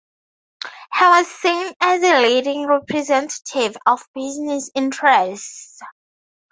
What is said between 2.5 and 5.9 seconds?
representative of business interests.